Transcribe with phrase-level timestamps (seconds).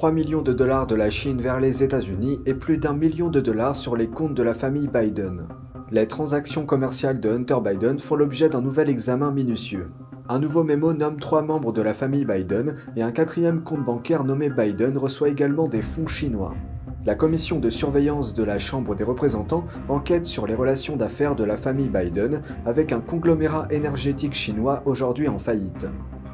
[0.00, 3.38] 3 millions de dollars de la Chine vers les États-Unis et plus d'un million de
[3.38, 5.46] dollars sur les comptes de la famille Biden.
[5.90, 9.90] Les transactions commerciales de Hunter Biden font l'objet d'un nouvel examen minutieux.
[10.30, 14.24] Un nouveau mémo nomme trois membres de la famille Biden et un quatrième compte bancaire
[14.24, 16.54] nommé Biden reçoit également des fonds chinois.
[17.04, 21.44] La commission de surveillance de la Chambre des représentants enquête sur les relations d'affaires de
[21.44, 25.88] la famille Biden avec un conglomérat énergétique chinois aujourd'hui en faillite.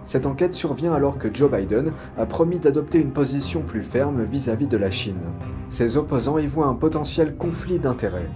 [0.06, 4.68] Cette enquête survient alors que Joe Biden a promis d'adopter une position plus ferme vis-à-vis
[4.68, 5.20] de la Chine.
[5.68, 8.30] Ses opposants y voient un potentiel conflit d'intérêts.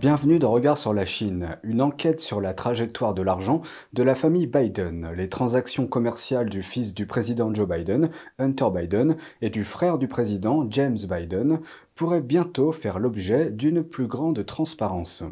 [0.00, 3.60] Bienvenue dans Regard sur la Chine, une enquête sur la trajectoire de l'argent
[3.92, 8.08] de la famille Biden, les transactions commerciales du fils du président Joe Biden,
[8.38, 11.60] Hunter Biden, et du frère du président, James Biden,
[11.94, 15.22] pourraient bientôt faire l'objet d'une plus grande transparence.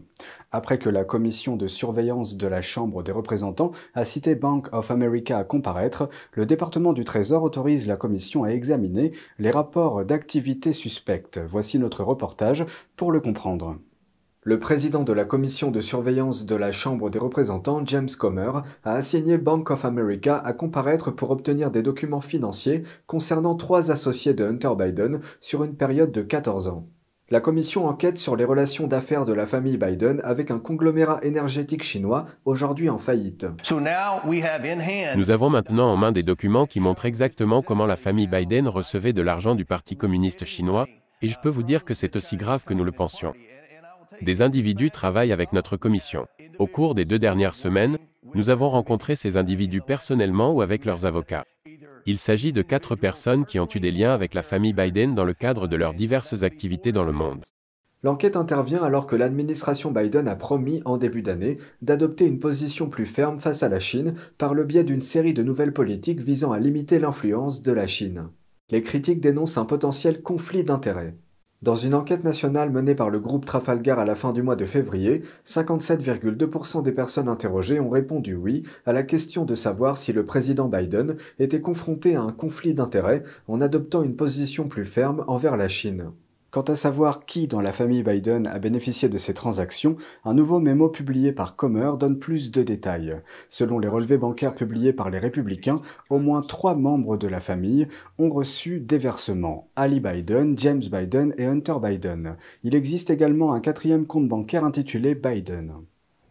[0.52, 4.90] Après que la commission de surveillance de la Chambre des représentants a cité Bank of
[4.90, 10.74] America à comparaître, le département du Trésor autorise la commission à examiner les rapports d'activités
[10.74, 11.40] suspectes.
[11.48, 13.78] Voici notre reportage pour le comprendre.
[14.48, 18.94] Le président de la commission de surveillance de la Chambre des représentants, James Comer, a
[18.94, 24.46] assigné Bank of America à comparaître pour obtenir des documents financiers concernant trois associés de
[24.46, 26.86] Hunter Biden sur une période de 14 ans.
[27.28, 31.82] La commission enquête sur les relations d'affaires de la famille Biden avec un conglomérat énergétique
[31.82, 33.46] chinois aujourd'hui en faillite.
[35.14, 39.12] Nous avons maintenant en main des documents qui montrent exactement comment la famille Biden recevait
[39.12, 40.86] de l'argent du Parti communiste chinois,
[41.20, 43.34] et je peux vous dire que c'est aussi grave que nous le pensions.
[44.22, 46.26] Des individus travaillent avec notre commission.
[46.58, 47.98] Au cours des deux dernières semaines,
[48.34, 51.44] nous avons rencontré ces individus personnellement ou avec leurs avocats.
[52.06, 55.24] Il s'agit de quatre personnes qui ont eu des liens avec la famille Biden dans
[55.24, 57.44] le cadre de leurs diverses activités dans le monde.
[58.02, 63.06] L'enquête intervient alors que l'administration Biden a promis en début d'année d'adopter une position plus
[63.06, 66.60] ferme face à la Chine par le biais d'une série de nouvelles politiques visant à
[66.60, 68.28] limiter l'influence de la Chine.
[68.70, 71.16] Les critiques dénoncent un potentiel conflit d'intérêts.
[71.60, 74.64] Dans une enquête nationale menée par le groupe Trafalgar à la fin du mois de
[74.64, 80.24] février, 57,2% des personnes interrogées ont répondu oui à la question de savoir si le
[80.24, 85.56] président Biden était confronté à un conflit d'intérêts en adoptant une position plus ferme envers
[85.56, 86.12] la Chine.
[86.50, 90.60] Quant à savoir qui dans la famille Biden a bénéficié de ces transactions, un nouveau
[90.60, 93.20] mémo publié par Comer donne plus de détails.
[93.50, 95.76] Selon les relevés bancaires publiés par les républicains,
[96.08, 97.86] au moins trois membres de la famille
[98.18, 99.68] ont reçu des versements.
[99.76, 102.38] Ali Biden, James Biden et Hunter Biden.
[102.64, 105.74] Il existe également un quatrième compte bancaire intitulé Biden.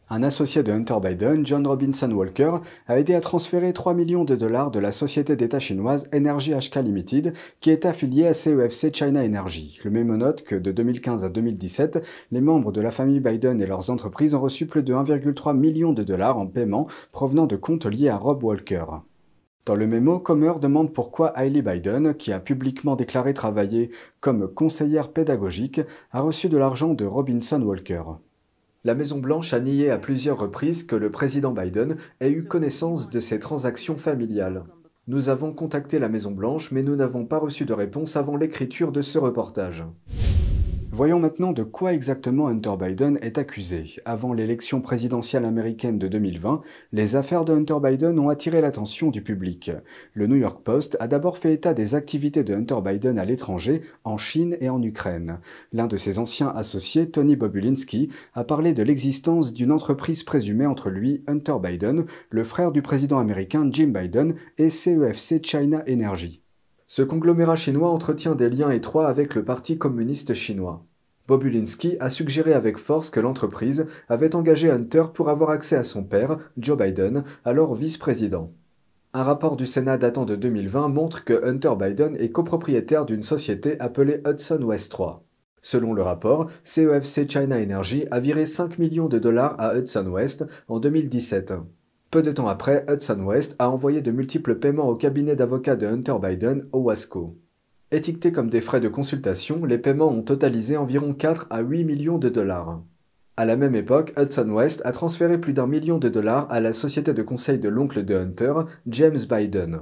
[0.09, 4.37] Un associé de Hunter Biden, John Robinson Walker, a aidé à transférer 3 millions de
[4.37, 9.25] dollars de la société d'État chinoise Energy HK Limited, qui est affiliée à CEFC China
[9.25, 9.77] Energy.
[9.83, 13.65] Le mémo note que de 2015 à 2017, les membres de la famille Biden et
[13.65, 17.85] leurs entreprises ont reçu plus de 1,3 million de dollars en paiement provenant de comptes
[17.85, 18.85] liés à Rob Walker.
[19.65, 23.89] Dans le mémo, Comer demande pourquoi Hailey Biden, qui a publiquement déclaré travailler
[24.21, 25.81] comme conseillère pédagogique,
[26.13, 28.03] a reçu de l'argent de Robinson Walker
[28.87, 33.19] la Maison-Blanche a nié à plusieurs reprises que le président Biden ait eu connaissance de
[33.19, 34.63] ces transactions familiales.
[35.07, 39.01] Nous avons contacté la Maison-Blanche, mais nous n'avons pas reçu de réponse avant l'écriture de
[39.01, 39.83] ce reportage.
[40.89, 43.97] Voyons maintenant de quoi exactement Hunter Biden est accusé.
[44.05, 46.61] Avant l'élection présidentielle américaine de 2020,
[46.93, 49.69] les affaires de Hunter Biden ont attiré l'attention du public.
[50.13, 53.81] Le New York Post a d'abord fait état des activités de Hunter Biden à l'étranger,
[54.05, 55.39] en Chine et en Ukraine.
[55.73, 60.89] L'un de ses anciens associés, Tony Bobulinski, a parlé de l'existence d'une entreprise présumée entre
[60.89, 66.46] lui, Hunter Biden, le frère du président américain Jim Biden et CEFC China Energy.
[66.87, 70.85] Ce conglomérat chinois entretient des liens étroits avec le Parti communiste chinois.
[71.27, 76.05] Bobulinski a suggéré avec force que l'entreprise avait engagé Hunter pour avoir accès à son
[76.05, 78.53] père, Joe Biden, alors vice-président.
[79.13, 83.77] Un rapport du Sénat datant de 2020 montre que Hunter Biden est copropriétaire d'une société
[83.81, 85.25] appelée Hudson West 3.
[85.61, 90.45] Selon le rapport, CEFC China Energy a viré 5 millions de dollars à Hudson West
[90.69, 91.53] en 2017.
[92.09, 95.87] Peu de temps après, Hudson West a envoyé de multiples paiements au cabinet d'avocats de
[95.87, 97.37] Hunter Biden, Owasco.
[97.91, 102.17] Étiquetés comme des frais de consultation, les paiements ont totalisé environ 4 à 8 millions
[102.17, 102.81] de dollars.
[103.35, 106.71] À la même époque, Hudson West a transféré plus d'un million de dollars à la
[106.71, 108.53] société de conseil de l'oncle de Hunter,
[108.87, 109.81] James Biden.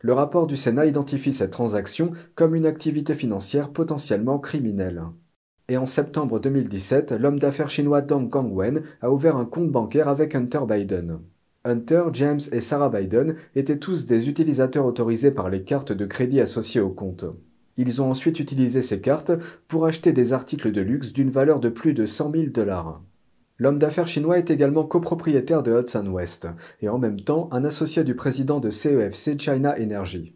[0.00, 5.04] Le rapport du Sénat identifie cette transaction comme une activité financière potentiellement criminelle.
[5.68, 10.34] Et en septembre 2017, l'homme d'affaires chinois Dong Gangwen a ouvert un compte bancaire avec
[10.34, 11.20] Hunter Biden.
[11.64, 16.40] Hunter, James et Sarah Biden étaient tous des utilisateurs autorisés par les cartes de crédit
[16.40, 17.24] associées au compte.
[17.76, 19.32] Ils ont ensuite utilisé ces cartes
[19.68, 23.00] pour acheter des articles de luxe d'une valeur de plus de 100 000 dollars.
[23.58, 26.48] L'homme d'affaires chinois est également copropriétaire de Hudson West
[26.80, 30.34] et en même temps un associé du président de CEFC China Energy.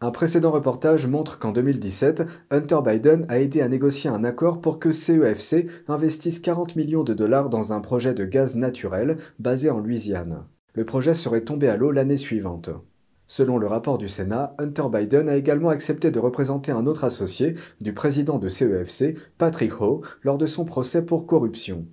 [0.00, 4.80] Un précédent reportage montre qu'en 2017, Hunter Biden a aidé à négocier un accord pour
[4.80, 9.78] que CEFC investisse 40 millions de dollars dans un projet de gaz naturel basé en
[9.78, 10.46] Louisiane.
[10.74, 12.70] Le projet serait tombé à l'eau l'année suivante.
[13.26, 17.54] Selon le rapport du Sénat, Hunter Biden a également accepté de représenter un autre associé
[17.82, 21.86] du président de CEFC, Patrick Ho, lors de son procès pour corruption.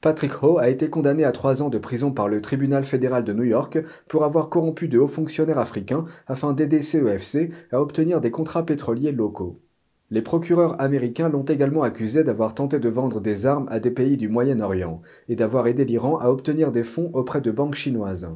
[0.00, 3.32] Patrick Ho a été condamné à trois ans de prison par le tribunal fédéral de
[3.34, 3.78] New York
[4.08, 9.12] pour avoir corrompu de hauts fonctionnaires africains afin d'aider CEFC à obtenir des contrats pétroliers
[9.12, 9.60] locaux.
[10.10, 14.16] Les procureurs américains l'ont également accusé d'avoir tenté de vendre des armes à des pays
[14.16, 18.28] du Moyen-Orient et d'avoir aidé l'Iran à obtenir des fonds auprès de banques chinoises.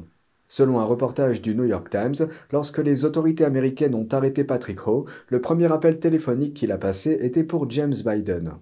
[0.47, 5.05] Selon un reportage du New York Times, lorsque les autorités américaines ont arrêté Patrick Ho,
[5.27, 8.53] le premier appel téléphonique qu'il a passé était pour James Biden.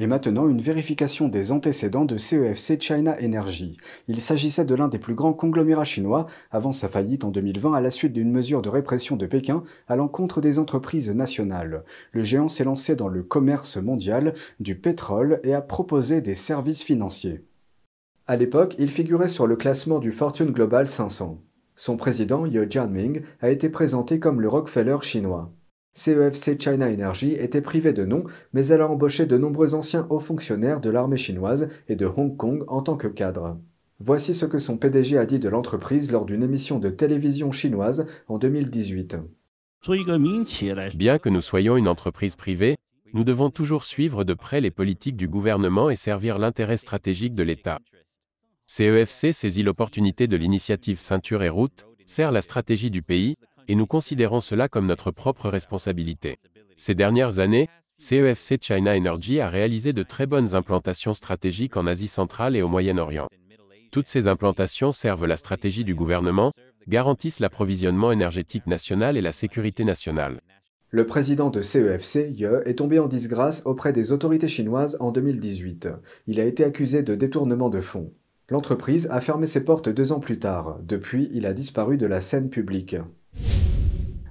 [0.00, 3.76] Et maintenant, une vérification des antécédents de CEFC China Energy.
[4.08, 7.82] Il s'agissait de l'un des plus grands conglomérats chinois avant sa faillite en 2020 à
[7.82, 11.84] la suite d'une mesure de répression de Pékin à l'encontre des entreprises nationales.
[12.12, 16.82] Le géant s'est lancé dans le commerce mondial du pétrole et a proposé des services
[16.82, 17.44] financiers.
[18.26, 21.42] À l'époque, il figurait sur le classement du Fortune Global 500.
[21.76, 25.52] Son président, Ye Jianming, a été présenté comme le Rockefeller chinois.
[25.92, 30.20] CEFC China Energy était privée de nom, mais elle a embauché de nombreux anciens hauts
[30.20, 33.58] fonctionnaires de l'armée chinoise et de Hong Kong en tant que cadre.
[33.98, 38.06] Voici ce que son PDG a dit de l'entreprise lors d'une émission de télévision chinoise
[38.28, 39.18] en 2018.
[40.94, 42.76] Bien que nous soyons une entreprise privée,
[43.12, 47.42] nous devons toujours suivre de près les politiques du gouvernement et servir l'intérêt stratégique de
[47.42, 47.80] l'État.
[48.66, 53.36] CEFC saisit l'opportunité de l'initiative Ceinture et Route, sert la stratégie du pays,
[53.68, 56.38] et nous considérons cela comme notre propre responsabilité.
[56.76, 57.68] Ces dernières années,
[57.98, 62.68] CEFC China Energy a réalisé de très bonnes implantations stratégiques en Asie centrale et au
[62.68, 63.28] Moyen-Orient.
[63.90, 66.52] Toutes ces implantations servent la stratégie du gouvernement,
[66.88, 70.40] garantissent l'approvisionnement énergétique national et la sécurité nationale.
[70.92, 75.88] Le président de CEFC, Ye, est tombé en disgrâce auprès des autorités chinoises en 2018.
[76.26, 78.12] Il a été accusé de détournement de fonds.
[78.48, 80.80] L'entreprise a fermé ses portes deux ans plus tard.
[80.82, 82.96] Depuis, il a disparu de la scène publique.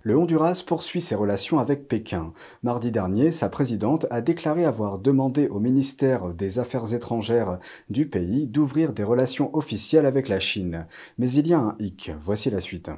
[0.03, 2.33] Le Honduras poursuit ses relations avec Pékin.
[2.63, 7.59] Mardi dernier, sa présidente a déclaré avoir demandé au ministère des Affaires étrangères
[7.89, 10.85] du pays d'ouvrir des relations officielles avec la Chine.
[11.17, 12.11] Mais il y a un hic.
[12.21, 12.91] Voici la suite.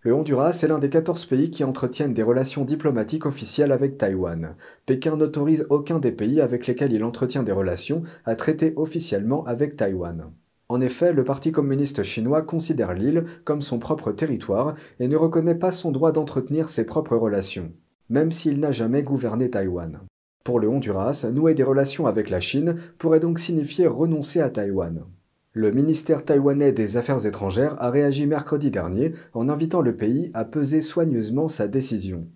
[0.00, 4.56] Le Honduras est l'un des 14 pays qui entretiennent des relations diplomatiques officielles avec Taïwan.
[4.86, 9.76] Pékin n'autorise aucun des pays avec lesquels il entretient des relations à traiter officiellement avec
[9.76, 10.32] Taïwan.
[10.72, 15.54] En effet, le Parti communiste chinois considère l'île comme son propre territoire et ne reconnaît
[15.54, 17.72] pas son droit d'entretenir ses propres relations,
[18.08, 20.00] même s'il n'a jamais gouverné Taïwan.
[20.44, 25.04] Pour le Honduras, nouer des relations avec la Chine pourrait donc signifier renoncer à Taïwan.
[25.52, 30.46] Le ministère taïwanais des Affaires étrangères a réagi mercredi dernier en invitant le pays à
[30.46, 32.28] peser soigneusement sa décision.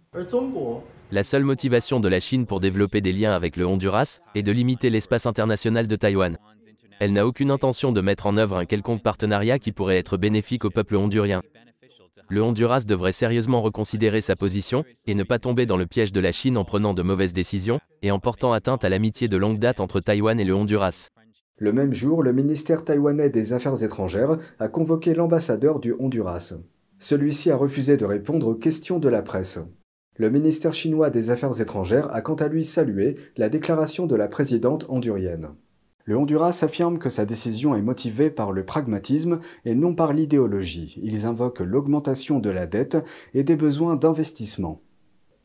[1.11, 4.53] La seule motivation de la Chine pour développer des liens avec le Honduras est de
[4.53, 6.37] limiter l'espace international de Taïwan.
[6.99, 10.65] Elle n'a aucune intention de mettre en œuvre un quelconque partenariat qui pourrait être bénéfique
[10.65, 11.43] au peuple hondurien.
[12.29, 16.21] Le Honduras devrait sérieusement reconsidérer sa position et ne pas tomber dans le piège de
[16.21, 19.59] la Chine en prenant de mauvaises décisions et en portant atteinte à l'amitié de longue
[19.59, 21.11] date entre Taïwan et le Honduras.
[21.59, 26.55] Le même jour, le ministère taïwanais des Affaires étrangères a convoqué l'ambassadeur du Honduras.
[26.99, 29.59] Celui-ci a refusé de répondre aux questions de la presse.
[30.17, 34.29] Le ministère chinois des Affaires étrangères a quant à lui salué la déclaration de la
[34.29, 35.51] présidente hondurienne.
[36.09, 41.01] Le Honduras affirme que sa décision est motivée par le pragmatisme et non par l'idéologie.
[41.03, 44.81] Ils invoquent l'augmentation de la dette et des besoins d'investissement.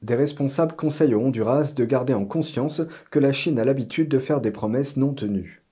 [0.04, 4.20] Des responsables conseillent au Honduras de garder en conscience que la Chine a l'habitude de
[4.20, 5.64] faire des promesses non tenues.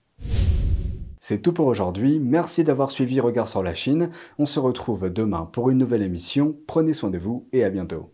[1.20, 5.48] C'est tout pour aujourd'hui, merci d'avoir suivi Regard sur la Chine, on se retrouve demain
[5.52, 8.12] pour une nouvelle émission, prenez soin de vous et à bientôt.